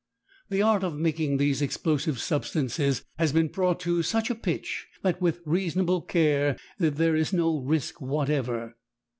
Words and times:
The 0.49 0.63
art 0.63 0.83
of 0.83 0.97
making 0.97 1.37
these 1.37 1.61
explosive 1.61 2.19
substances 2.19 3.03
has 3.19 3.31
been 3.31 3.49
brought 3.49 3.79
to 3.81 4.01
such 4.01 4.31
a 4.31 4.33
pitch 4.33 4.87
that 5.03 5.21
with 5.21 5.41
reasonable 5.45 6.01
care 6.01 6.57
there 6.79 7.15
is 7.15 7.31
no 7.33 7.59
risk 7.59 8.01
whatever. 8.01 8.77